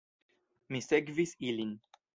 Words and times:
Mi 0.71 0.81
sekvis 0.87 1.37
ilin. 1.51 1.79